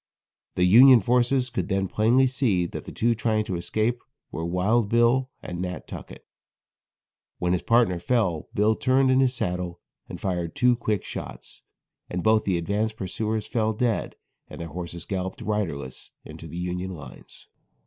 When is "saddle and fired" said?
9.35-10.55